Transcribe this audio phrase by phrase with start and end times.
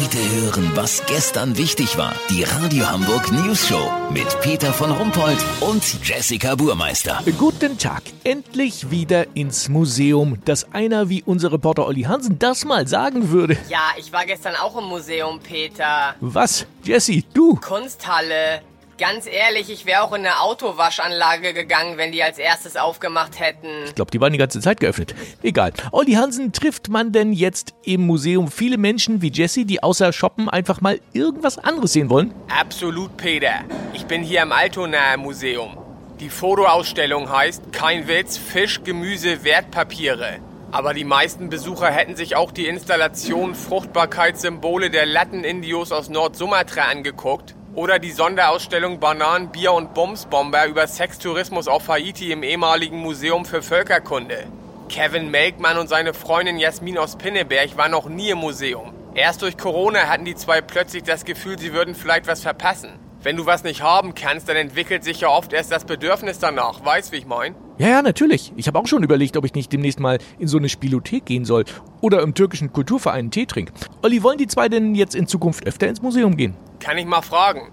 [0.00, 2.14] Heute hören, was gestern wichtig war.
[2.30, 7.20] Die Radio Hamburg News Show mit Peter von Rumpold und Jessica Burmeister.
[7.36, 8.04] Guten Tag.
[8.22, 10.38] Endlich wieder ins Museum.
[10.44, 13.56] Dass einer wie unser Reporter Olli Hansen das mal sagen würde.
[13.68, 16.14] Ja, ich war gestern auch im Museum, Peter.
[16.20, 16.64] Was?
[16.84, 17.56] Jesse, du?
[17.56, 18.62] Kunsthalle.
[18.98, 23.84] Ganz ehrlich, ich wäre auch in eine Autowaschanlage gegangen, wenn die als erstes aufgemacht hätten.
[23.84, 25.14] Ich glaube, die waren die ganze Zeit geöffnet.
[25.40, 25.72] Egal.
[25.92, 30.48] Olli Hansen, trifft man denn jetzt im Museum viele Menschen wie Jesse, die außer Shoppen
[30.48, 32.34] einfach mal irgendwas anderes sehen wollen?
[32.48, 33.60] Absolut, Peter.
[33.92, 35.78] Ich bin hier im Altonaer Museum.
[36.18, 40.38] Die Fotoausstellung heißt Kein Witz, Fisch, Gemüse, Wertpapiere.
[40.72, 47.54] Aber die meisten Besucher hätten sich auch die Installation Fruchtbarkeitssymbole der Latten-Indios aus Nord-Sumatra angeguckt
[47.78, 53.62] oder die Sonderausstellung Bananen, Bier und Bumsbomber über Sextourismus auf Haiti im ehemaligen Museum für
[53.62, 54.48] Völkerkunde.
[54.88, 58.92] Kevin Melkmann und seine Freundin Jasmin aus Pinneberg waren noch nie im Museum.
[59.14, 62.90] Erst durch Corona hatten die zwei plötzlich das Gefühl, sie würden vielleicht was verpassen.
[63.22, 66.84] Wenn du was nicht haben kannst, dann entwickelt sich ja oft erst das Bedürfnis danach.
[66.84, 67.54] Weißt, wie ich mein?
[67.78, 68.52] Ja, ja, natürlich.
[68.56, 71.44] Ich habe auch schon überlegt, ob ich nicht demnächst mal in so eine Spielothek gehen
[71.44, 71.64] soll
[72.00, 73.72] oder im türkischen Kulturverein einen Tee trinken.
[74.02, 76.54] Olli, wollen die zwei denn jetzt in Zukunft öfter ins Museum gehen?
[76.80, 77.70] Kann ich mal fragen.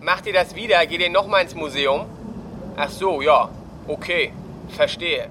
[0.00, 0.84] Macht ihr das wieder?
[0.86, 2.06] Geht ihr nochmal ins Museum?
[2.76, 3.48] Ach so, ja.
[3.86, 4.32] Okay.
[4.70, 5.28] Verstehe.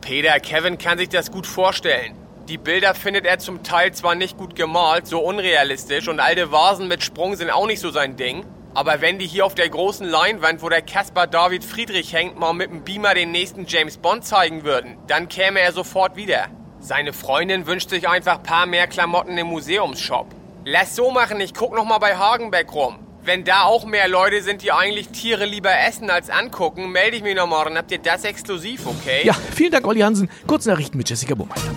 [0.00, 2.14] Peter, Kevin kann sich das gut vorstellen.
[2.48, 6.88] Die Bilder findet er zum Teil zwar nicht gut gemalt, so unrealistisch und alte Vasen
[6.88, 8.44] mit Sprung sind auch nicht so sein Ding.
[8.72, 12.52] Aber wenn die hier auf der großen Leinwand, wo der Caspar David Friedrich hängt, mal
[12.52, 16.46] mit dem Beamer den nächsten James Bond zeigen würden, dann käme er sofort wieder.
[16.78, 20.26] Seine Freundin wünscht sich einfach paar mehr Klamotten im Museumsshop.
[20.64, 22.98] Lass so machen, ich guck noch mal bei Hagenbeck rum.
[23.22, 27.22] Wenn da auch mehr Leute sind, die eigentlich Tiere lieber essen als angucken, melde ich
[27.22, 27.76] mich noch morgen.
[27.76, 29.22] Habt ihr das exklusiv, okay?
[29.24, 30.30] Ja, vielen Dank, Olli Hansen.
[30.46, 31.70] Kurznachrichten mit Jessica Bummeister.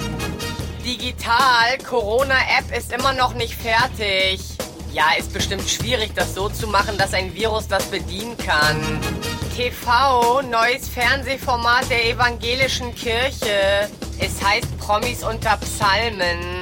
[0.86, 4.53] Digital, Corona-App ist immer noch nicht fertig.
[4.94, 9.00] Ja, ist bestimmt schwierig, das so zu machen, dass ein Virus das bedienen kann.
[9.56, 13.90] TV, neues Fernsehformat der evangelischen Kirche.
[14.20, 16.62] Es heißt Promis unter Psalmen.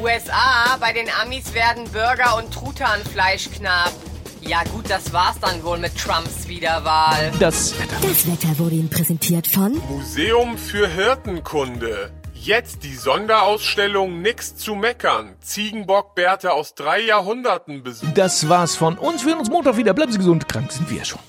[0.00, 3.92] USA, bei den Amis werden Burger und Truthahnfleisch knapp.
[4.40, 7.32] Ja gut, das war's dann wohl mit Trumps Wiederwahl.
[7.38, 7.96] Das Wetter.
[8.00, 12.12] Das Wetter wurde Ihnen präsentiert von Museum für Hirtenkunde.
[12.42, 15.34] Jetzt die Sonderausstellung Nix zu meckern.
[15.40, 18.14] Ziegenbockbärte aus drei Jahrhunderten besuchen.
[18.14, 19.24] Das war's von uns.
[19.24, 19.94] Wir hören uns Montag wieder.
[19.94, 20.48] Bleiben Sie gesund.
[20.48, 21.20] Krank sind wir schon.